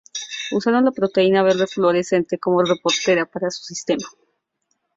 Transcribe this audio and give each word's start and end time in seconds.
Usaron 0.51 0.79
a 0.81 0.85
la 0.85 0.91
proteína 0.91 1.43
verde 1.43 1.67
fluorescente 1.67 2.39
como 2.39 2.63
reportera 2.63 3.27
para 3.27 3.51
su 3.51 3.61
sistema. 3.65 4.07